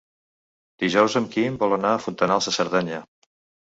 [0.85, 3.09] Dijous en Quim vol anar a Fontanals de Cerdanya.